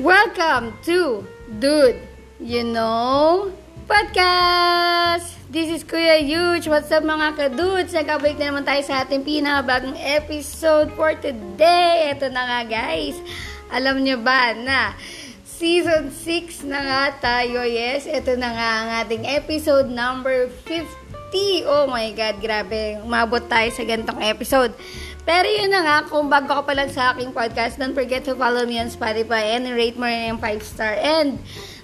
[0.00, 1.28] Welcome to
[1.60, 2.00] Dude,
[2.40, 3.52] You Know
[3.84, 5.36] Podcast!
[5.52, 6.72] This is Kuya Huge.
[6.72, 7.92] What's up mga kadudes?
[7.92, 12.16] Nagkabalik na naman tayo sa ating pinakabagong episode for today.
[12.16, 13.20] Ito na nga guys.
[13.68, 14.96] Alam nyo ba na
[15.44, 17.60] season 6 na nga tayo.
[17.68, 21.68] Yes, ito na nga ang ating episode number 50.
[21.68, 23.04] Oh my God, grabe.
[23.04, 24.72] Umabot tayo sa gantong episode.
[25.24, 28.32] Pero yun na nga, kung bago ka pa lang sa aking podcast, don't forget to
[28.36, 30.96] follow me on Spotify and rate mo rin yung 5 star.
[30.96, 31.36] And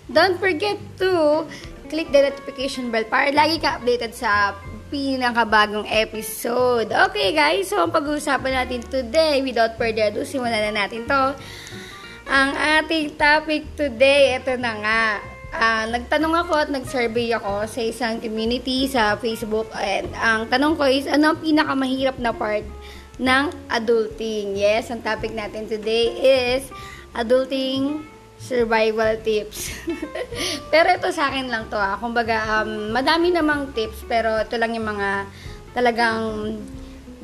[0.08, 1.44] don't forget to
[1.86, 4.56] click the notification bell para lagi ka updated sa
[4.88, 6.91] pinakabagong episode.
[7.10, 11.22] Okay guys, so ang pag-uusapan natin today, without further ado, simulan na natin to.
[12.27, 15.05] Ang ating topic today, ito na nga.
[15.56, 20.84] Uh, nagtanong ako at nag-survey ako sa isang community sa Facebook and ang tanong ko
[20.84, 22.66] is, ano ang pinakamahirap na part
[23.17, 24.56] ng adulting.
[24.56, 26.69] Yes, ang topic natin today is
[27.17, 28.05] adulting
[28.36, 29.73] survival tips.
[30.73, 31.97] pero ito sa akin lang to ah.
[31.97, 35.25] Kumbaga, um, madami namang tips, pero ito lang yung mga
[35.73, 36.56] talagang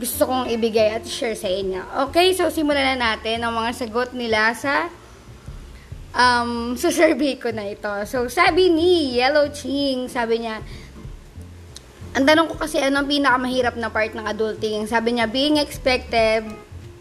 [0.01, 2.09] gusto kong ibigay at share sa inyo.
[2.09, 4.89] Okay, so simulan na natin ang mga sagot nila sa
[6.17, 7.91] um, sa survey ko na ito.
[8.09, 10.65] So, sabi ni Yellow Ching, sabi niya,
[12.13, 14.85] ang tanong ko kasi ano ang pinakamahirap na part ng adulting.
[14.85, 16.45] Sabi niya, being expected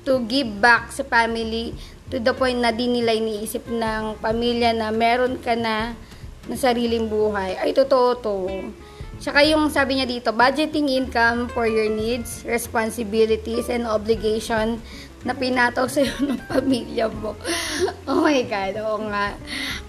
[0.07, 1.75] to give back sa family
[2.07, 5.95] to the point na di nila iniisip ng pamilya na meron ka na
[6.47, 7.59] na sariling buhay.
[7.59, 8.35] Ay, totoo to.
[9.21, 14.81] Tsaka yung sabi niya dito, budgeting income for your needs, responsibilities, and obligation
[15.21, 17.37] na pinataw sa iyo ng pamilya mo.
[18.09, 19.37] oh my God, oo nga.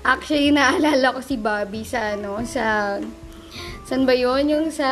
[0.05, 2.99] Actually, naalala ko si Bobby sa, ano, sa
[3.93, 4.49] San ba yun?
[4.49, 4.89] Yung sa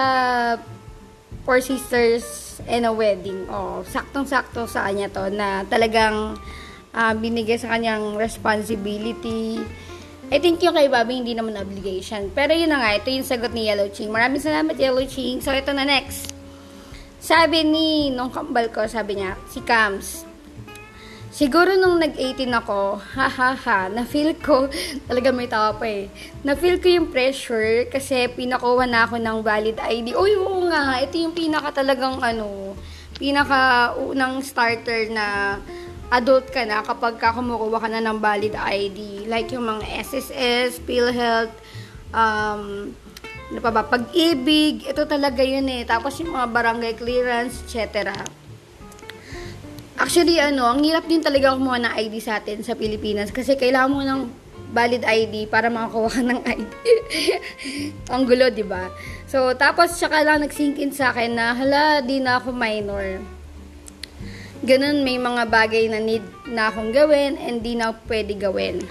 [1.49, 3.49] Four Sisters and a Wedding.
[3.49, 6.37] Oh, saktong-sakto sa kanya to na talagang
[6.93, 9.57] uh, binigay sa kanyang responsibility.
[10.29, 12.29] I think yung kay Bobby hindi naman obligation.
[12.37, 14.13] Pero yun na nga, ito yung sagot ni Yellow Ching.
[14.13, 15.41] Maraming salamat Yellow Ching.
[15.41, 16.37] So ito na next.
[17.25, 20.29] Sabi ni, nung kambal ko, sabi niya, si Cams,
[21.31, 24.67] Siguro nung nag-18 ako, ha ha ha, na-feel ko,
[25.09, 26.11] talaga may tawa pa eh,
[26.43, 30.19] na-feel ko yung pressure kasi pinakuha na ako ng valid ID.
[30.19, 32.75] Uy, oo nga, ito yung pinaka talagang ano,
[33.15, 35.57] pinaka unang starter na
[36.11, 39.31] adult ka na kapag ka kumukuha ka na ng valid ID.
[39.31, 41.55] Like yung mga SSS, PhilHealth,
[42.11, 42.91] um,
[43.55, 45.87] ano pa ba, pag-ibig, ito talaga yun eh.
[45.87, 48.11] Tapos yung mga barangay clearance, etc.
[50.11, 53.95] Actually, ano, ang hirap din talaga kumuha ng ID sa atin sa Pilipinas kasi kailangan
[53.95, 54.27] mo ng
[54.75, 56.73] valid ID para makakuha ka ng ID.
[58.11, 58.91] ang gulo, di ba?
[59.31, 63.23] So, tapos tsaka lang nag-sink in sa akin na, hala, di na ako minor.
[64.67, 68.83] Ganun, may mga bagay na need na akong gawin and di na pwede gawin.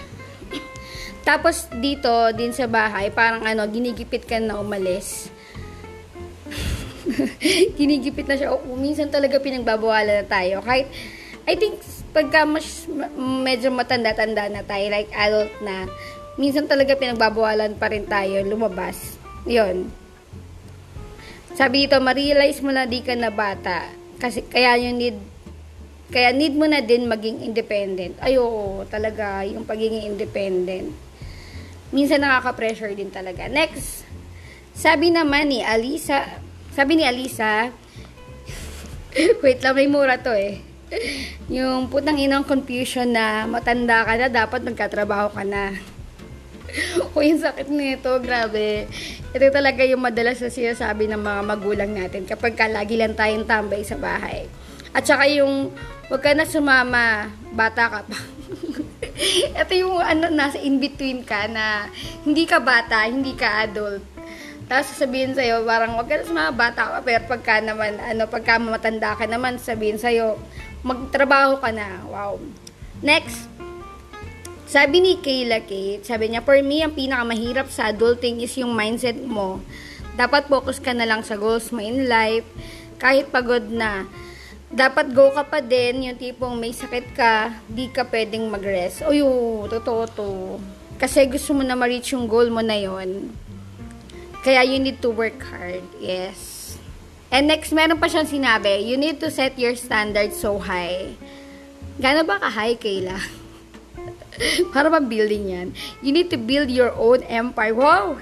[1.28, 5.28] tapos dito, din sa bahay, parang ano, ginigipit ka na umalis.
[7.80, 8.54] Ginigipit na siya.
[8.56, 10.64] O, minsan talaga pinagbabawalan na tayo.
[10.64, 10.88] Kahit,
[11.46, 11.82] I think,
[12.12, 12.86] pagka mas,
[13.18, 15.86] medyo matanda-tanda na tayo, like adult na,
[16.40, 19.20] minsan talaga pinagbabawalan pa rin tayo lumabas.
[19.48, 19.90] Yon
[21.56, 23.92] Sabi ito, ma-realize mo na di ka na bata.
[24.20, 25.18] Kasi, kaya yung need,
[26.10, 28.16] kaya need mo na din maging independent.
[28.24, 30.96] Ay, oo, talaga, yung pagiging independent.
[31.90, 33.50] Minsan nakaka-pressure din talaga.
[33.52, 34.08] Next,
[34.72, 36.40] sabi naman ni Alisa,
[36.74, 37.74] sabi ni Alisa,
[39.44, 40.62] wait lang, may mura to eh.
[41.50, 45.74] Yung putang inang confusion na matanda ka na, dapat magkatrabaho ka na.
[47.14, 48.86] o yung sakit nito, grabe.
[49.34, 53.46] Ito talaga yung madalas na sinasabi ng mga magulang natin kapag ka lagi lang tayong
[53.46, 54.50] tambay sa bahay.
[54.94, 55.74] At saka yung,
[56.10, 58.18] wag ka na sumama, bata ka pa.
[59.62, 61.90] Ito yung ano, nasa in-between ka na
[62.26, 64.19] hindi ka bata, hindi ka adult
[64.70, 68.62] tapos sasabihin sa'yo, parang wag ka na mga bata ka, pero pagka naman, ano, pagka
[68.62, 70.38] matanda ka naman, sabihin sa'yo,
[70.86, 72.06] magtrabaho ka na.
[72.06, 72.38] Wow.
[73.02, 73.50] Next,
[74.70, 79.18] sabi ni Kayla Kate, sabi niya, for me, ang pinakamahirap sa adulting is yung mindset
[79.18, 79.58] mo.
[80.14, 82.46] Dapat focus ka na lang sa goals mo in life,
[83.02, 84.06] kahit pagod na.
[84.70, 89.02] Dapat go ka pa din, yung tipong may sakit ka, di ka pwedeng mag-rest.
[89.10, 90.30] Yun, totoo to.
[91.02, 93.34] Kasi gusto mo na ma-reach yung goal mo na yon
[94.44, 95.84] kaya you need to work hard.
[96.00, 96.78] Yes.
[97.30, 101.14] And next, meron pa siyang sinabi, you need to set your standards so high.
[102.02, 103.22] Gano'n ba ka-high, Kayla?
[104.74, 105.68] Para ba building yan?
[106.02, 107.76] You need to build your own empire.
[107.76, 108.18] Wow!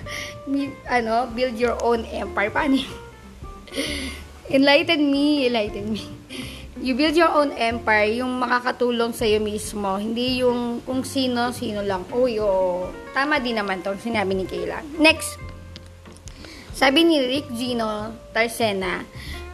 [0.92, 1.32] Ano?
[1.32, 2.52] Build your own empire.
[2.52, 2.84] Paano
[4.54, 6.04] Enlighten me, enlighten me.
[6.82, 11.82] you build your own empire, yung makakatulong sa iyo mismo, hindi yung kung sino, sino
[11.82, 12.06] lang.
[12.14, 12.90] Uy, oo.
[13.12, 14.84] Tama din naman to, sinabi ni Kayla.
[15.00, 15.47] Next.
[16.78, 19.02] Sabi ni Rick Gino Tarsena,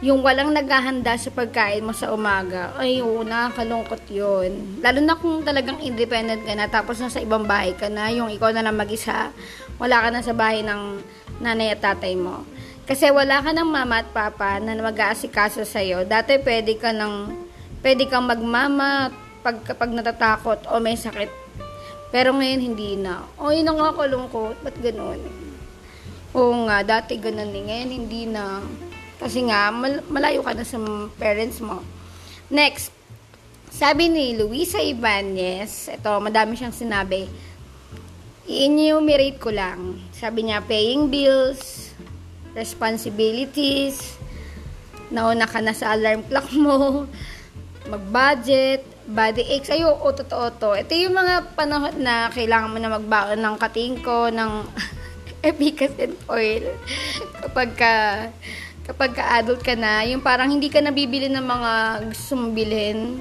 [0.04, 4.76] yung walang naghahanda sa pagkain mo sa umaga, ay oo, nakakalungkot yun.
[4.84, 8.52] Lalo na kung talagang independent ka na, tapos nasa ibang bahay ka na, yung ikaw
[8.52, 9.32] na lang mag-isa,
[9.80, 11.00] wala ka na sa bahay ng
[11.40, 12.44] nanay at tatay mo.
[12.84, 16.04] Kasi wala ka ng mama at papa na mag-aasikaso sa'yo.
[16.04, 17.32] Dati pwede ka nang,
[17.80, 19.08] pwede kang magmama
[19.40, 21.32] pag, kapag natatakot o may sakit.
[22.12, 23.24] Pero ngayon hindi na.
[23.40, 24.60] O, yun ang nakakalungkot.
[24.60, 25.43] Ba't ganun?
[26.34, 27.62] Oo nga, dati ganun eh.
[27.62, 28.58] Ngayon hindi na.
[29.22, 30.82] Kasi nga, mal- malayo ka na sa
[31.14, 31.78] parents mo.
[32.50, 32.90] Next,
[33.70, 37.30] sabi ni Luisa Ibanez, ito, madami siyang sinabi,
[38.50, 40.02] i-enumerate ko lang.
[40.10, 41.94] Sabi niya, paying bills,
[42.58, 44.18] responsibilities,
[45.14, 47.06] nauna ka na sa alarm clock mo,
[47.86, 49.70] mag-budget, body aches.
[49.70, 50.74] Ay, oo, totoo to.
[50.74, 54.50] Ito yung mga panahon na kailangan mo na magbaon ng katingko, ng
[55.44, 56.64] epicas and oil.
[57.44, 57.94] Kapag ka,
[58.88, 61.72] kapag ka-adult ka na, yung parang hindi ka nabibili ng mga
[62.08, 63.20] gusto mong bilhin.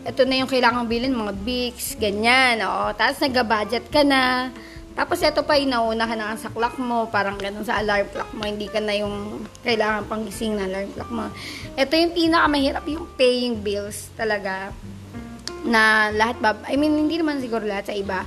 [0.00, 2.64] Ito na yung kailangan bilhin, mga Bix, ganyan.
[2.64, 2.96] Oo.
[2.96, 4.48] Tapos nag-budget ka na.
[4.96, 8.42] Tapos ito pa, inauna ka na sa clock mo, parang ganun sa alarm clock mo,
[8.42, 11.24] hindi ka na yung kailangan pang gising na alarm clock mo.
[11.78, 14.74] Ito yung pinakamahirap, yung paying bills talaga.
[15.64, 18.26] Na lahat ba, I mean, hindi naman siguro lahat sa iba.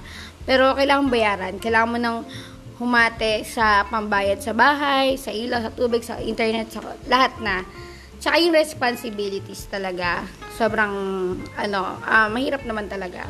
[0.50, 1.54] Pero kailangan bayaran.
[1.60, 2.18] Kailangan mo ng
[2.82, 7.62] humate sa pambayad sa bahay, sa ilaw, sa tubig, sa internet, sa lahat na.
[8.18, 10.24] Tsaka yung responsibilities talaga.
[10.56, 10.94] Sobrang,
[11.60, 13.28] ano, uh, mahirap naman talaga.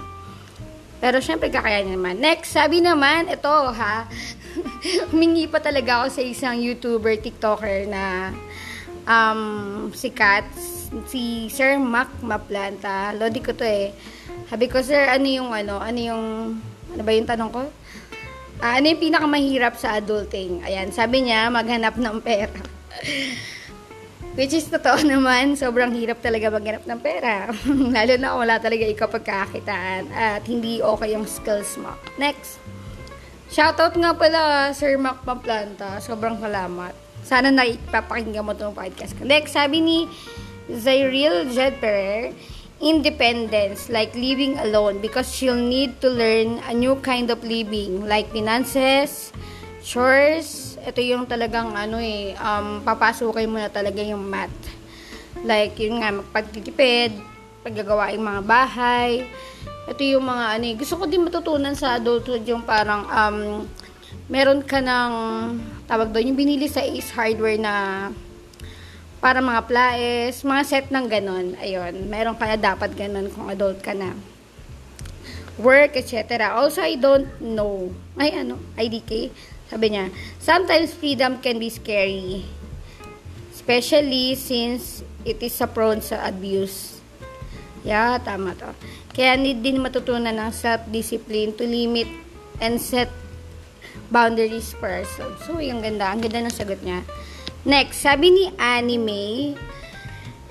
[1.04, 2.22] Pero syempre kakayanin naman.
[2.22, 4.08] Next, sabi naman, ito ha,
[5.12, 8.32] humingi pa talaga ako sa isang YouTuber, TikToker na
[9.04, 10.48] um, sikat,
[11.10, 13.12] si Sir Mac Maplanta.
[13.18, 13.92] Lodi ko to eh.
[14.48, 16.26] Sabi ko, Sir, ano yung ano, ano yung,
[16.94, 17.62] ano ba yung tanong ko?
[18.64, 20.64] Uh, ano yung pinakamahirap sa adulting?
[20.64, 22.56] Ayan, sabi niya, maghanap ng pera.
[24.40, 27.52] Which is totoo naman, sobrang hirap talaga maghanap ng pera.
[28.00, 31.92] Lalo na kung wala talaga ikaw pagkakakitaan at hindi okay yung skills mo.
[32.16, 32.64] Next.
[33.52, 36.00] Shoutout nga pala, Sir Mac Pamplanta.
[36.00, 36.96] Sobrang salamat.
[37.28, 39.28] Sana na ipapakinggan mo itong podcast ko.
[39.28, 40.08] Next, sabi ni
[40.72, 42.32] Zyril Jedperer,
[42.84, 48.28] independence, like living alone, because she'll need to learn a new kind of living, like
[48.36, 49.32] finances,
[49.80, 50.76] chores.
[50.84, 54.52] Ito yung talagang ano eh, um, papasukin mo na talaga yung math.
[55.48, 57.16] Like, yun nga, magpagtitipid,
[57.64, 59.28] paggagawa yung mga bahay.
[59.88, 60.76] Ito yung mga ano eh.
[60.76, 63.64] Gusto ko din matutunan sa adulthood yung parang, um,
[64.28, 65.12] meron ka ng,
[65.88, 67.74] tawag doon, yung binili sa Ace Hardware na
[69.24, 71.56] para mga plaes, mga set ng ganon.
[71.56, 74.20] Ayun, meron kaya dapat ganon kung adult ka na.
[75.56, 76.52] Work, etc.
[76.52, 77.96] Also, I don't know.
[78.20, 79.32] Ay, ano, IDK.
[79.72, 80.12] Sabi niya,
[80.44, 82.44] sometimes freedom can be scary.
[83.56, 87.00] Especially since it is a prone sa abuse.
[87.88, 88.76] Yeah, tama to.
[89.16, 92.12] Kaya need din matutunan ng self-discipline to limit
[92.60, 93.08] and set
[94.12, 95.40] boundaries for ourselves.
[95.48, 96.12] So, yung ganda.
[96.12, 97.08] Ang ganda ng sagot niya.
[97.64, 99.56] Next, sabi ni Anime,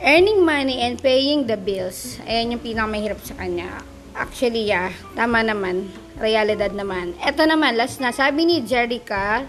[0.01, 2.17] earning money and paying the bills.
[2.25, 3.85] Ayan yung pinakamahirap sa kanya.
[4.17, 5.93] Actually, yeah, tama naman.
[6.17, 7.13] Realidad naman.
[7.21, 8.17] Ito naman, last na.
[8.17, 9.45] Sabi ni Jerica,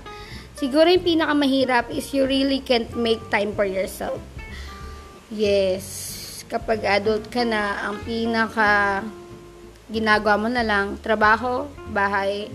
[0.60, 4.20] siguro yung pinakamahirap is you really can't make time for yourself.
[5.32, 6.44] Yes.
[6.52, 9.08] Kapag adult ka na, ang pinaka
[9.88, 11.64] ginagawa mo na lang, trabaho,
[11.96, 12.52] bahay,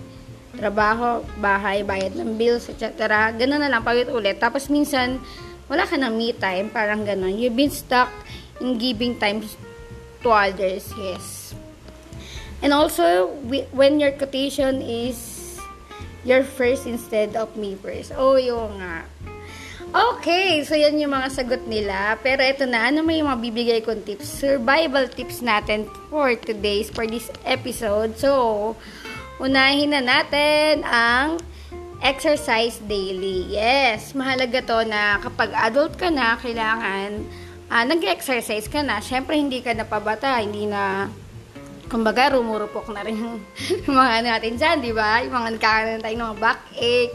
[0.57, 2.95] trabaho, bahay, bayad ng bills, etc.
[3.37, 4.41] Ganun na lang, pagit ulit.
[4.41, 5.21] Tapos minsan,
[5.69, 7.37] wala ka ng me time, parang ganun.
[7.37, 8.09] You've been stuck
[8.63, 9.45] in giving time
[10.25, 11.53] to others, yes.
[12.65, 13.31] And also,
[13.71, 15.39] when your quotation is
[16.27, 18.11] your first instead of me first.
[18.17, 19.07] Oh, yung nga.
[19.89, 22.21] Okay, so yan yung mga sagot nila.
[22.21, 24.29] Pero ito na, ano may mga bibigay kong tips?
[24.29, 28.13] Survival tips natin for today's, for this episode.
[28.21, 28.77] So,
[29.39, 31.39] unahin na natin ang
[32.03, 33.51] exercise daily.
[33.51, 37.27] Yes, mahalaga to na kapag adult ka na, kailangan
[37.71, 39.03] uh, nag-exercise ka na.
[39.03, 41.11] Siyempre, hindi ka na pabata, hindi na
[41.89, 43.41] kumbaga, rumurupok na rin yung,
[43.89, 45.25] mga ano natin dyan, di ba?
[45.25, 47.11] Yung mga nagkakaroon tayo ng backache,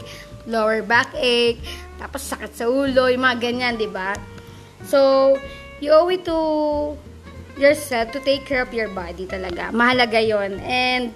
[0.50, 1.62] lower backache,
[1.96, 4.18] tapos sakit sa ulo, yung mga ganyan, di ba?
[4.84, 5.32] So,
[5.78, 6.38] you owe it to
[7.54, 9.70] yourself to take care of your body talaga.
[9.70, 11.14] Mahalaga yon And,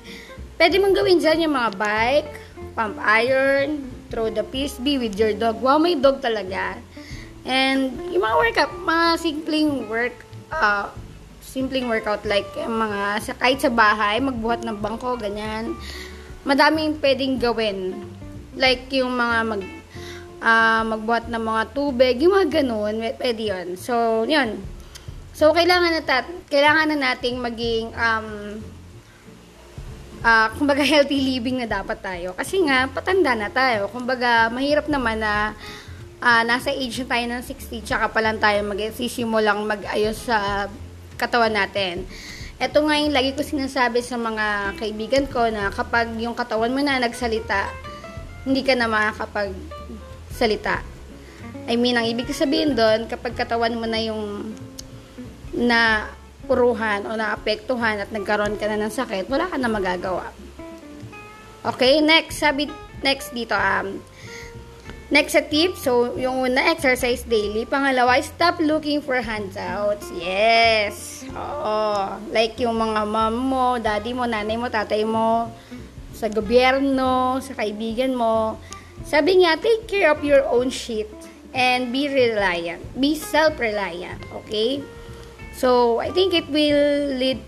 [0.58, 2.30] Pwede mong gawin dyan yung mga bike,
[2.74, 5.62] pump iron, throw the frisbee with your dog.
[5.62, 6.74] Wow, may dog talaga.
[7.46, 10.18] And yung mga workout, mga simpleng work,
[10.50, 10.90] uh,
[11.38, 15.78] simpleng workout like mga sa, kahit sa bahay, magbuhat ng bangko, ganyan.
[16.42, 17.94] Madaming pwedeng gawin.
[18.58, 19.62] Like yung mga mag
[20.42, 23.66] uh, magbuhat ng mga tubig, yung mga ganun, pwede yun.
[23.78, 24.58] So, yun.
[25.38, 28.58] So, kailangan na, tat kailangan na nating maging um,
[30.22, 32.34] uh, kumbaga healthy living na dapat tayo.
[32.34, 33.90] Kasi nga, patanda na tayo.
[33.90, 35.54] Kumbaga, mahirap naman na
[36.22, 40.66] uh, nasa age na tayo ng 60, tsaka pa lang tayo mag-sisimulang mag-ayos sa
[41.18, 42.06] katawan natin.
[42.58, 46.82] Ito nga yung lagi ko sinasabi sa mga kaibigan ko na kapag yung katawan mo
[46.82, 47.70] na nagsalita,
[48.42, 50.82] hindi ka na makakapagsalita.
[51.70, 54.54] I mean, ang ibig sabihin doon, kapag katawan mo na yung
[55.54, 56.10] na
[56.48, 60.32] puruhan o naapektuhan at nagkaroon ka na ng sakit, wala ka na magagawa.
[61.68, 62.72] Okay, next, sabi,
[63.04, 64.00] next dito, um,
[65.12, 67.68] next sa tip, so, yung una, exercise daily.
[67.68, 70.08] Pangalawa, stop looking for handouts.
[70.16, 71.28] Yes.
[71.28, 72.16] Oo.
[72.32, 75.52] Like yung mga mom mo, daddy mo, nanay mo, tatay mo,
[76.16, 78.56] sa gobyerno, sa kaibigan mo.
[79.06, 81.08] Sabi nga, take care of your own shit
[81.54, 82.82] and be reliant.
[82.98, 84.18] Be self-reliant.
[84.44, 84.82] Okay?
[85.58, 87.42] So, I think it will lead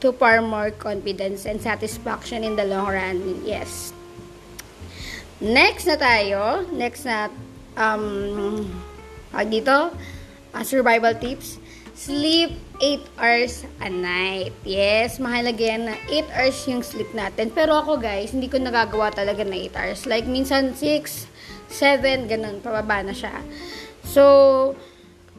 [0.00, 3.44] to far more confidence and satisfaction in the long run.
[3.44, 3.92] Yes.
[5.36, 6.64] Next na tayo.
[6.72, 7.28] Next na,
[7.76, 8.64] um,
[9.44, 9.92] dito,
[10.56, 11.60] uh, survival tips.
[11.92, 14.56] Sleep 8 hours a night.
[14.64, 17.52] Yes, mahalaga yan na 8 hours yung sleep natin.
[17.52, 20.00] Pero ako guys, hindi ko nagagawa talaga na 8 hours.
[20.08, 21.28] Like minsan 6,
[21.68, 23.42] 7, ganun, pababa na siya.
[24.06, 24.78] So,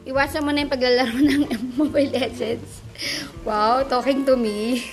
[0.08, 1.42] iwasan mo na yung paglalaro ng
[1.76, 2.80] Mobile Legends.
[3.44, 4.84] Wow, talking to me.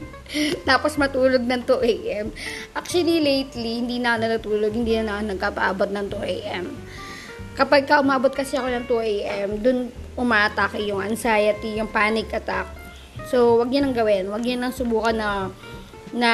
[0.68, 2.26] Tapos matulog ng 2 a.m.
[2.72, 6.66] Actually, lately, hindi na ako natutulog, hindi na ako nagkapaabot ng 2 a.m.
[7.58, 9.78] Kapag ka umabot kasi ako ng 2 a.m., dun
[10.16, 12.68] umaatake yung anxiety, yung panic attack.
[13.28, 14.32] So, wag niyo nang gawin.
[14.32, 15.28] Wag niyo nang subukan na
[16.14, 16.30] na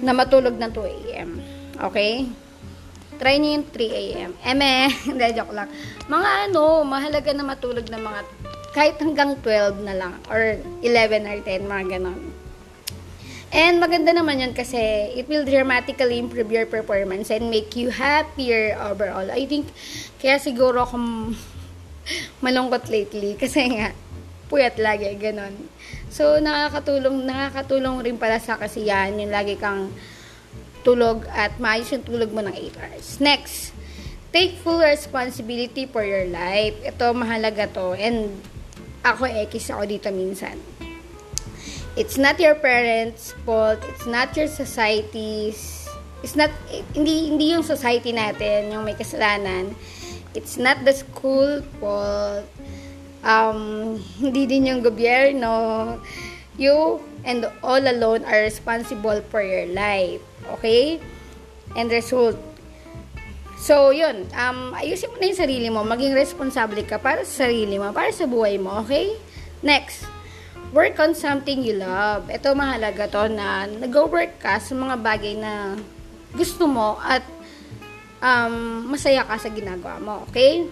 [0.00, 1.30] na matulog ng 2 a.m.
[1.76, 2.28] Okay?
[3.16, 4.30] Try niyo yung 3 a.m.
[4.44, 5.68] Eme, hindi, joke lang.
[6.06, 8.20] Mga ano, mahalaga na matulog ng mga
[8.76, 12.20] kahit hanggang 12 na lang or 11 or 10, mga ganon.
[13.56, 14.76] And maganda naman yun kasi
[15.16, 19.32] it will dramatically improve your performance and make you happier overall.
[19.32, 19.72] I think,
[20.20, 21.32] kaya siguro akong
[22.44, 23.96] malungkot lately kasi nga,
[24.52, 25.56] puyat lagi, ganon.
[26.12, 29.88] So, nakakatulong, nakakatulong rin pala sa kasiyahan yung lagi kang
[30.86, 33.18] tulog at maayos yung tulog mo ng 8 hours.
[33.18, 33.74] Next,
[34.30, 36.78] take full responsibility for your life.
[36.86, 37.98] Ito, mahalaga to.
[37.98, 38.38] And
[39.02, 40.54] ako, ekis ako dito minsan.
[41.98, 43.80] It's not your parents' fault.
[43.88, 45.88] It's not your society's.
[46.20, 46.52] It's not,
[46.92, 49.74] hindi, hindi yung society natin yung may kasalanan.
[50.36, 52.44] It's not the school fault.
[53.24, 55.96] Um, hindi din yung gobyerno.
[56.60, 60.20] You and all alone are responsible for your life.
[60.58, 61.02] Okay?
[61.74, 62.38] And result.
[63.56, 64.28] So, yun.
[64.36, 65.80] Um, ayusin mo na yung sarili mo.
[65.82, 68.84] Maging responsable ka para sa sarili mo, para sa buhay mo.
[68.84, 69.16] Okay?
[69.64, 70.06] Next.
[70.70, 72.28] Work on something you love.
[72.28, 75.78] Ito mahalaga to na nag-work ka sa mga bagay na
[76.36, 77.24] gusto mo at
[78.20, 80.14] um, masaya ka sa ginagawa mo.
[80.28, 80.68] Okay?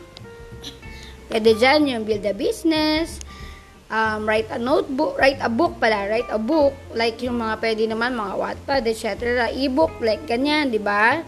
[1.32, 3.23] Pwede dyan yung build a business,
[3.94, 7.82] um, write a notebook, write a book pala, write a book, like yung mga pwede
[7.86, 9.06] naman, mga Wattpad, etc.
[9.54, 11.22] E-book, like ganyan, di ba?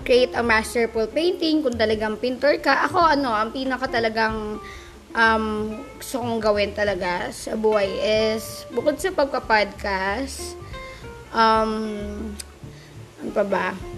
[0.00, 2.88] Create a masterful painting, kung talagang pintor ka.
[2.88, 4.56] Ako, ano, ang pinaka talagang
[5.12, 5.44] um,
[6.00, 10.56] gusto kong gawin talaga sa buhay is, bukod sa pagpa-podcast,
[11.36, 12.32] um,
[13.20, 13.89] ano pa ba?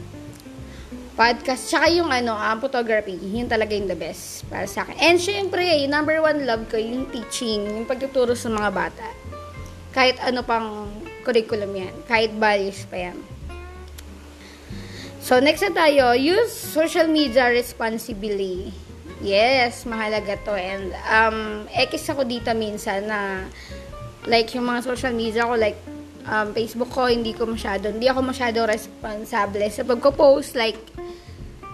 [1.12, 1.68] Podcast.
[1.68, 3.16] Tsaka yung ano, um, photography.
[3.16, 4.96] Yun talaga yung the best para sa akin.
[4.98, 9.06] And syempre, yung number one love ko, yung teaching, yung pagtuturo sa mga bata.
[9.92, 10.88] Kahit ano pang
[11.22, 11.94] curriculum yan.
[12.08, 13.18] Kahit values pa yan.
[15.22, 18.74] So, next na tayo, use social media responsibly.
[19.22, 20.58] Yes, mahalaga to.
[20.58, 21.38] And, um,
[21.70, 23.46] ekis ako dito minsan na,
[24.26, 25.78] like, yung mga social media ko, like,
[26.26, 30.80] um, Facebook ko, hindi ko masyado, hindi ako masyado responsable sa pagko-post, like,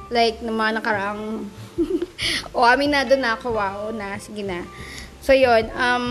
[0.09, 1.49] like, ng mga nakaraang,
[2.57, 4.65] o, aminado na ako, wow, na, sige na.
[5.21, 6.07] So, yun, um,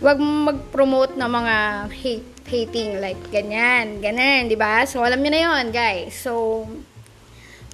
[0.00, 1.56] wag mag-promote ng mga
[1.92, 4.82] hate, hating, like, ganyan, ganyan, di ba?
[4.88, 6.16] So, alam niyo na yon guys.
[6.18, 6.66] So,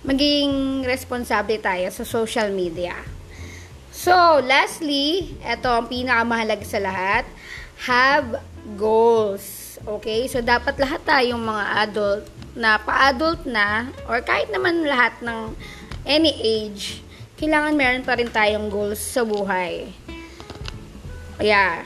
[0.04, 2.94] maging responsable tayo sa social media.
[3.96, 4.12] So,
[4.44, 7.24] lastly, ito ang pinakamahalaga sa lahat,
[7.88, 8.38] have
[8.74, 9.78] goals.
[9.86, 10.26] Okay?
[10.26, 12.24] So, dapat lahat tayong mga adult
[12.58, 15.54] na pa-adult na or kahit naman lahat ng
[16.02, 17.04] any age,
[17.38, 19.92] kailangan meron pa rin tayong goals sa buhay.
[21.36, 21.84] Kaya,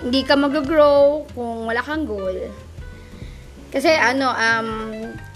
[0.00, 2.48] hindi ka mag-grow kung wala kang goal.
[3.70, 4.70] Kasi ano, um,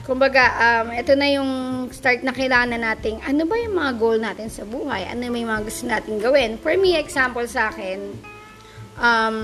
[0.03, 1.51] kumbaga, um, ito na yung
[1.93, 3.21] start na kailangan natin.
[3.23, 5.07] Ano ba yung mga goal natin sa buhay?
[5.07, 6.57] Ano may mga gusto natin gawin?
[6.59, 8.01] For me, example sa akin,
[8.99, 9.39] um,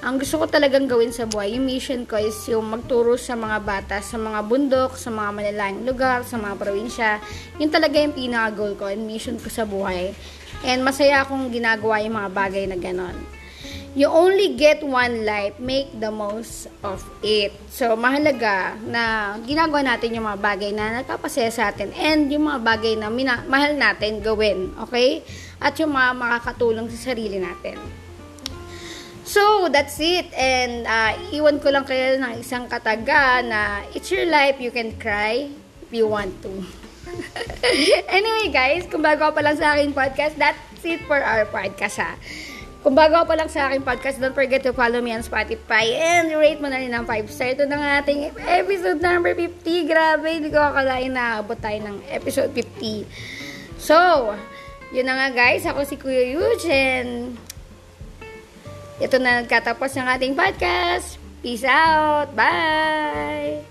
[0.00, 3.60] ang gusto ko talagang gawin sa buhay, yung mission ko is yung magturo sa mga
[3.60, 7.20] bata, sa mga bundok, sa mga malalayang lugar, sa mga probinsya.
[7.60, 10.16] Yun talaga yung pinaka-goal ko and mission ko sa buhay.
[10.64, 13.12] And masaya akong ginagawa yung mga bagay na ganon.
[13.92, 17.52] You only get one life, make the most of it.
[17.68, 22.60] So, mahalaga na ginagawa natin yung mga bagay na nagpapasaya sa atin and yung mga
[22.64, 25.20] bagay na mina- mahal natin gawin, okay?
[25.60, 27.99] At yung mga makakatulong sa sarili natin.
[29.30, 30.26] So, that's it.
[30.34, 34.98] And uh, iwan ko lang kayo ng isang kataga na it's your life, you can
[34.98, 35.46] cry
[35.86, 36.50] if you want to.
[38.10, 42.18] anyway guys, kung bago pa lang sa akin podcast, that's it for our podcast ha.
[42.82, 46.34] Kung bago pa lang sa aking podcast, don't forget to follow me on Spotify and
[46.34, 47.54] rate mo na rin ng 5 star.
[47.54, 49.62] Ito na ating episode number 50.
[49.86, 53.06] Grabe, hindi ko akalain na abot tayo ng episode 50.
[53.76, 53.94] So,
[54.96, 55.68] yun na nga guys.
[55.68, 56.34] Ako si Kuya
[56.72, 57.36] and
[59.00, 61.16] ito na nagkatapos ng ating podcast.
[61.40, 62.36] Peace out.
[62.36, 63.69] Bye!